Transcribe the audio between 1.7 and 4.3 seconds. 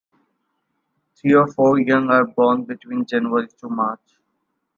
young are born between January to March.